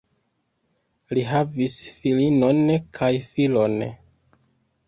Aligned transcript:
Li 1.17 1.25
havis 1.31 1.77
filinon 1.99 2.65
kaj 3.01 3.11
filon. 3.29 3.77